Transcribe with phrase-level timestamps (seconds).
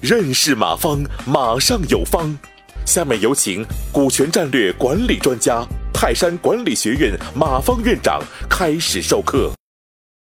[0.00, 2.36] 认识马方，马上有方。
[2.86, 3.62] 下面有请
[3.92, 9.52] 股权战略管理专家、泰山管理学院马方院长开始授课。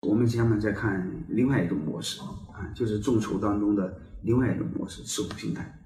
[0.07, 3.93] 我们下面再看另外一种模式啊，就是众筹当中的
[4.23, 5.81] 另外一种模式——持股平台。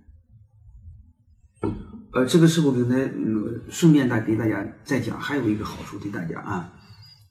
[2.13, 6.73] 呃，这个持股平台，嗯，顺便再给大家再讲，还有一个好处对大家啊，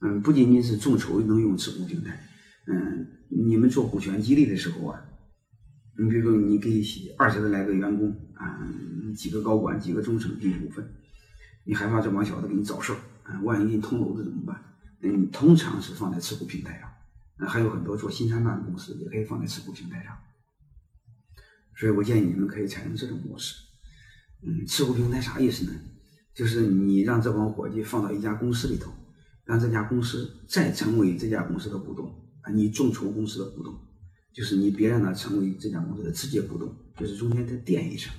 [0.02, 2.20] 嗯，不仅仅是众筹能用持股平台，
[2.68, 5.02] 嗯，你们做股权激励的时候啊。
[5.98, 6.84] 你比如说，你给
[7.18, 8.68] 二十来个员工啊，
[9.16, 10.86] 几个高管、几个中层给股份，
[11.64, 13.40] 你害怕这帮小子给你找事儿啊？
[13.44, 14.62] 万一你捅娄子怎么办？
[15.02, 16.90] 嗯，通常是放在持股平台上。
[17.38, 20.18] 那还有很多做新三板的公司也可以放在持股平台上。
[21.78, 23.56] 所以我建议你们可以采用这种模式。
[24.42, 25.72] 嗯，持股平台啥意思呢？
[26.34, 28.92] 就是你让这帮伙计放到一家公司里头，
[29.46, 33.74] 让这家公司再成为这家公司的股东你众筹公司的股东。
[34.34, 38.14] 就是你别让他成为这家公司的直接股东，就是中间再垫一层，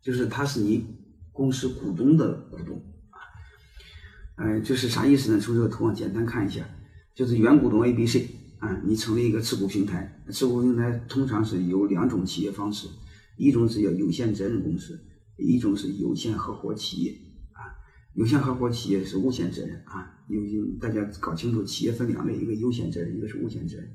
[0.00, 0.82] 就是他是你
[1.30, 3.20] 公司股东的股东啊，
[4.36, 5.38] 呃，就是啥意思呢？
[5.38, 6.66] 从这个图上简单看一下，
[7.14, 12.88] 就是原股东 A、B、C 啊，你成立一个持股平台，持股平台通常是有两种企业方式，
[13.36, 14.98] 一种是叫有限责任公司，
[15.36, 17.14] 一种是有限合伙企业。
[18.18, 23.88] 有限合伙企业是无限责任啊，有大家搞清楚，企业分两类，一个有限责任，一个是无限责任。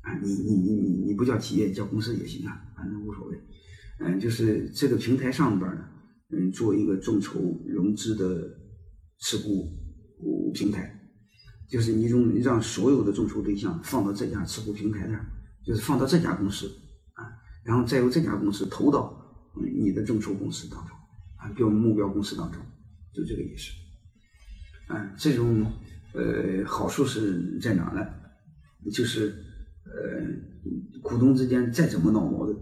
[0.00, 3.38] 啊，你你你你你不叫企业，叫公司也行啊，反正无所谓。
[4.00, 5.84] 嗯，就是这个平台上边呢，
[6.30, 8.48] 嗯，做一个众筹融资的
[9.18, 9.70] 持股
[10.54, 10.98] 平台，
[11.68, 15.22] 就是你用让所有的众筹对象放到这家持股平台上，
[15.62, 16.66] 就是放到这家公司
[17.12, 17.28] 啊，
[17.62, 19.14] 然后再由这家公司投到
[19.54, 20.96] 你的众筹公司当中
[21.36, 22.62] 啊，标目标公司当中，
[23.14, 23.72] 就这个意思。
[24.92, 25.70] 啊，这种
[26.12, 28.06] 呃好处是在哪呢？
[28.92, 29.34] 就是。
[29.86, 32.56] 呃，股东之间再怎么闹矛盾，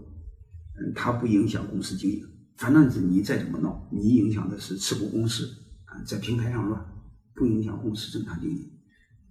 [0.75, 2.21] 嗯，它不影响公司经营。
[2.57, 5.47] 反正是你再怎么闹，你影响的是持股公司
[5.85, 6.85] 啊，在平台上乱，
[7.33, 8.69] 不影响公司正常经营。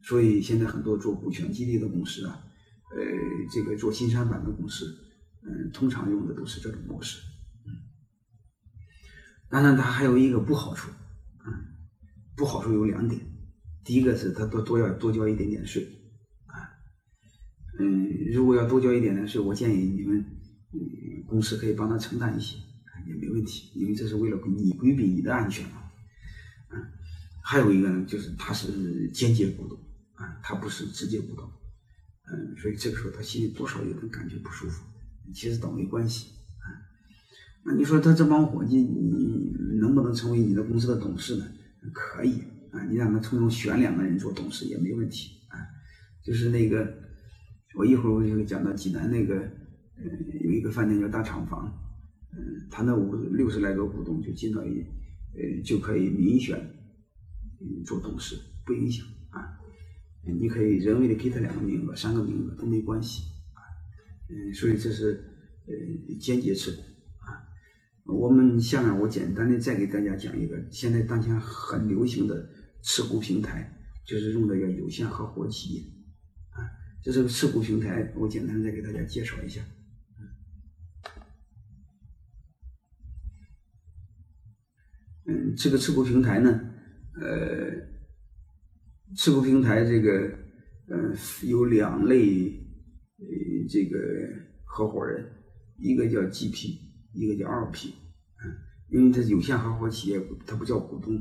[0.00, 2.42] 所以现在很多做股权激励的公司啊，
[2.96, 3.04] 呃，
[3.52, 4.86] 这个做新三板的公司，
[5.42, 7.20] 嗯，通常用的都是这种模式。
[7.66, 7.70] 嗯，
[9.50, 10.90] 当然它还有一个不好处，
[12.42, 13.20] 不好处有两点，
[13.84, 15.84] 第一个是他多多要多交一点点税。
[16.46, 16.74] 啊
[17.78, 20.18] 嗯，如果要多交一点的税，我建议你们，
[20.72, 25.84] 嗯，公司可以帮他承担一些，啊也没问题，因为这是为了你规避你的安全嘛。
[26.72, 26.82] 嗯，
[27.44, 29.78] 还有一个呢，就是他是间接股东，
[30.14, 31.48] 啊，他不是直接股东，
[32.26, 34.82] 嗯，所以这个时候他心里多少有点感觉不舒服，
[35.32, 36.66] 其实倒没关系，啊，
[37.66, 41.46] 那你说他这帮伙计，你能不能成为你的公司的董事呢？
[41.92, 45.58] 可以，啊，你让他从中选两个人做董事也没问题，啊，
[46.22, 47.00] 就是那个。
[47.74, 49.34] 我一会儿我就会讲到济南那个，
[49.96, 50.04] 嗯，
[50.44, 51.72] 有一个饭店叫大厂房，
[52.30, 54.84] 嗯，他那五六十来个股东就进到一，
[55.34, 56.58] 呃，就可以民选，
[57.62, 58.36] 嗯，做董事
[58.66, 59.56] 不影响啊，
[60.38, 63.22] 你可以人为的给他两个名额、三个名额都没关系
[63.54, 63.64] 啊，
[64.28, 65.24] 嗯，所以这是
[65.66, 66.82] 呃间接持股。
[68.04, 72.48] 我们下面我简单的再给大家讲一个现在当前很流行的
[72.82, 73.72] 持股平台，
[74.04, 75.82] 就是用的叫有限合伙企业。
[76.50, 76.68] 啊
[77.02, 79.60] 这是个持股平台，我简单再给大家介绍一下。
[85.24, 86.60] 嗯，这个持股平台呢，
[87.20, 87.72] 呃，
[89.16, 90.10] 持股平台这个，
[90.88, 92.46] 嗯，有两类，
[93.18, 93.26] 呃，
[93.68, 93.98] 这个
[94.64, 95.24] 合伙人，
[95.78, 96.78] 一个叫 GP，
[97.12, 97.92] 一个叫 LP，
[98.42, 98.56] 嗯，
[98.88, 101.14] 因为它有限合伙企业，它不叫股东，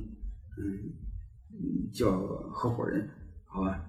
[0.57, 2.19] 嗯，叫
[2.49, 3.09] 合伙人，
[3.45, 3.87] 好吧？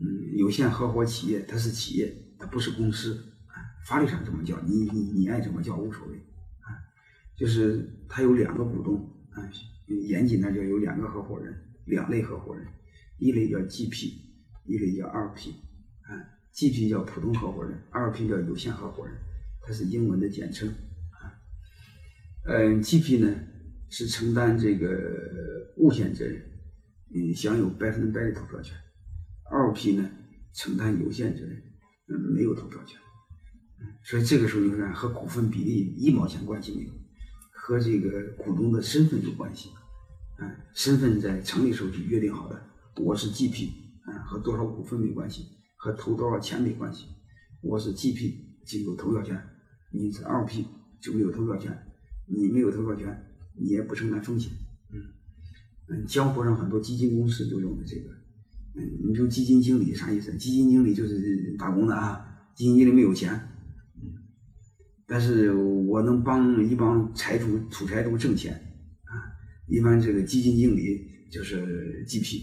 [0.00, 3.14] 嗯，有限合伙企业它是企业，它不是公司
[3.46, 3.54] 啊。
[3.86, 6.16] 法律上这么叫，你你你爱怎么叫无所谓
[6.60, 6.74] 啊。
[7.36, 8.96] 就是它有两个股东
[9.30, 9.42] 啊，
[9.86, 12.66] 严谨的叫有两个合伙人，两类合伙人，
[13.18, 14.12] 一类叫 GP，
[14.64, 15.50] 一类叫 LP
[16.02, 16.30] 啊。
[16.52, 19.16] GP 叫普通合伙人，LP 叫有限合伙人，
[19.60, 20.72] 它是英文的简称。
[22.46, 23.34] 嗯，GP 呢
[23.88, 24.86] 是承担这个
[25.76, 26.42] 无限责任，
[27.14, 28.76] 嗯，享有百分之百的投票权。
[29.50, 30.10] 二批呢
[30.52, 31.56] 承担有限责任，
[32.08, 32.98] 嗯，没有投票权，
[34.02, 36.90] 所以这个时候你看和股份比例一毛钱关系没有，
[37.52, 39.70] 和这个股东的身份有关系，
[40.38, 42.62] 嗯，身份在成立时候就约定好的，
[42.96, 43.70] 我是 GP，
[44.06, 45.46] 嗯，和多少股份没关系，
[45.76, 47.06] 和投多少钱没关系，
[47.62, 48.34] 我是 GP
[48.66, 49.42] 就有投票权，
[49.92, 50.66] 你是二批
[51.00, 51.72] 就没有投票权，
[52.26, 53.16] 你没有投票权，
[53.54, 54.52] 你也不承担风险，
[54.92, 55.00] 嗯，
[55.88, 58.10] 嗯，江湖上很多基金公司就用的这个。
[58.76, 60.34] 嗯，你比如基金经理啥意思？
[60.36, 63.32] 基金经理就是打工的啊，基金经理没有钱，
[63.96, 64.10] 嗯，
[65.06, 68.52] 但是我能帮一帮财主、土财主挣钱
[69.04, 69.12] 啊。
[69.68, 72.42] 一般这个基金经理就是 GP，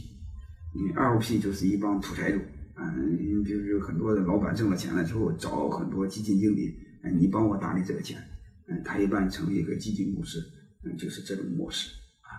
[0.74, 2.40] 你 LP 就是一帮土财主。
[2.78, 6.74] 嗯，你比如有很多的老板挣了钱了之后，找很多基金经理，
[7.04, 8.18] 嗯，你帮我打理这个钱，
[8.72, 10.40] 嗯，他一般成立一个基金公司，
[10.86, 11.92] 嗯，就是这种模式
[12.22, 12.32] 啊。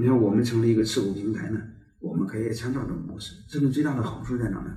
[0.00, 1.62] 你看我们成立一个持股平台呢，
[2.00, 3.36] 我们可以参照这种模式。
[3.48, 4.76] 这种最大的好处在哪呢？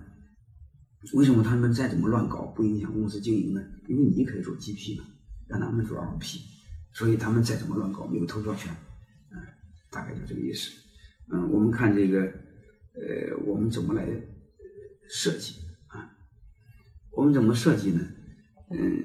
[1.14, 3.62] 为什么他们再怎么乱搞不影响公司经营呢？
[3.88, 5.06] 因为你可以做 GP 嘛，
[5.48, 6.40] 让他们做 LP，
[6.94, 8.72] 所以他们再怎么乱搞没有投票权，
[9.32, 9.38] 嗯，
[9.90, 10.72] 大概就这个意思。
[11.32, 12.48] 嗯，我们看这个。
[12.92, 14.06] 呃，我们怎么来
[15.08, 15.54] 设计
[15.88, 16.12] 啊？
[17.12, 18.02] 我们怎么设计呢？
[18.72, 19.04] 嗯，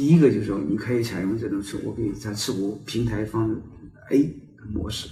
[0.00, 3.54] 第一个就是说，你可以采用这种持股，可以在持股平台方
[4.10, 4.34] A
[4.72, 5.10] 模式，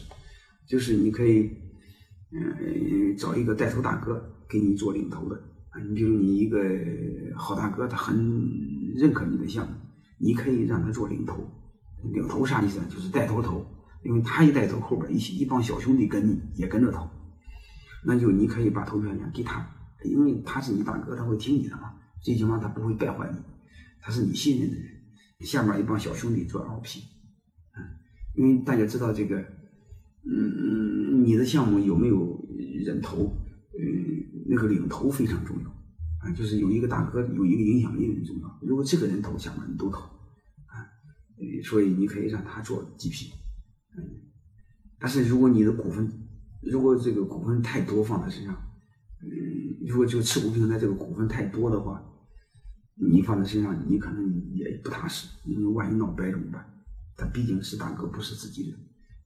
[0.67, 1.51] 就是你可以
[2.33, 4.19] 嗯找一个带头大哥
[4.49, 5.37] 给你做领头的
[5.69, 5.79] 啊。
[5.87, 6.59] 你比如你一个
[7.37, 8.17] 好大哥，他很
[8.95, 9.75] 认可你的项目，
[10.17, 11.47] 你可以让他做领头。
[12.15, 12.87] 领头啥意思呢？
[12.89, 13.67] 就是带头投，
[14.03, 17.07] 因为他一带头，后边一起一帮小兄弟跟你也跟着投。
[18.07, 19.69] 那就你可以把投票权给他，
[20.03, 21.93] 因为他是你大哥，他会听你的嘛。
[22.23, 23.39] 最起码他不会败坏你，
[24.01, 24.87] 他是你信任的人。
[25.41, 27.01] 下面一帮小兄弟做 LP，
[27.77, 27.83] 嗯，
[28.35, 32.45] 因为大家知道这个，嗯嗯，你的项目有没有
[32.85, 33.37] 人投，
[33.79, 35.69] 嗯，那个领头非常重要
[36.21, 38.59] 啊，就是有一个大哥有一个影响力很重要。
[38.63, 40.01] 如果这个人投，下面人都投
[40.67, 40.83] 啊，
[41.63, 43.31] 所以你可以让他做 GP，
[43.97, 44.03] 嗯，
[44.99, 46.25] 但是如果你的股份。
[46.61, 48.53] 如果这个股份太多放在身上，
[49.23, 52.05] 嗯，如果就持股平台这个股份太多的话，
[53.01, 56.65] 你放在身上，你可能也不踏实，因为万一闹掰怎么办？
[57.17, 58.79] 他毕竟是大哥，不是自己人。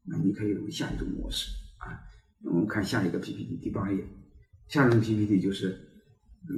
[0.04, 1.98] 那你可以用下一种模式啊。
[2.44, 4.04] 我们看下一个 PPT 第八页，
[4.68, 5.78] 下一种 PPT 就是，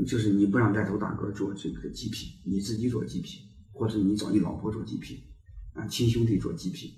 [0.06, 3.40] 就是你不让带头大哥做这个 GP，你自己做 GP，
[3.72, 5.18] 或者你找你老婆做 GP，
[5.74, 6.92] 啊，亲兄弟做 GP，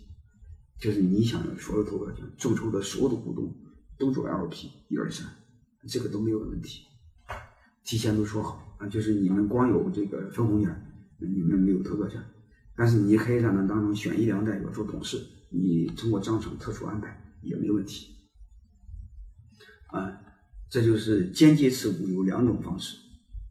[0.78, 3.54] 就是你想要所有投票权，众筹的所有的股东。
[3.98, 5.26] 都做 LP 一二三，
[5.88, 6.82] 这个都没有问题，
[7.82, 10.74] 提前都说好啊，就是你们光有这个分红权，
[11.18, 12.22] 你们没有投票权，
[12.76, 15.18] 但是你可以让他当中选一两代表做董事，
[15.50, 18.14] 你通过章程特殊安排也没问题，
[19.88, 20.20] 啊，
[20.68, 22.96] 这就是间接持股有两种方式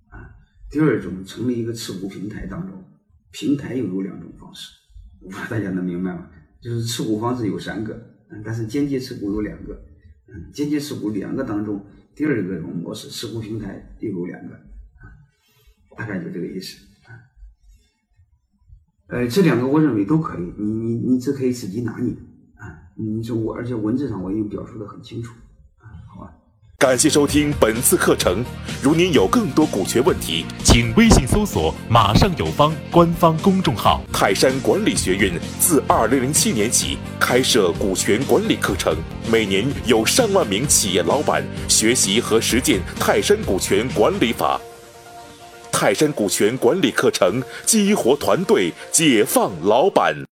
[0.10, 0.30] 啊，
[0.70, 2.84] 第二种成立一个持股平台当中，
[3.32, 4.70] 平台又有两种方式，
[5.22, 6.30] 我不知道大家能明白吗？
[6.62, 7.94] 就是持股方式有三个，
[8.30, 9.74] 嗯，但是间接持股有两个。
[10.28, 11.86] 嗯，间接持股两个当中，
[12.16, 14.60] 第二个这种模式持股平台又有两个，
[15.98, 16.78] 大概就这个意思。
[19.08, 22.12] 呃，这两个我认为都可以，你你你只可以自己拿捏
[22.56, 22.90] 啊。
[22.96, 25.32] 你说我，而且文字上我已经表述的很清楚
[25.78, 26.34] 啊，好吧。
[26.80, 28.44] 感谢收听本次课程。
[28.82, 34.02] 如您有更多股权问题，请微信搜索“马上有方”官方公众号。
[34.12, 38.98] 泰山管理学院自二零零七年起开设股权管理课程，
[39.32, 44.60] 每年有上万名企业老板学习和实践泰山股权管理法。
[45.78, 50.16] 泰山股权管理课程激活团队，解放老板。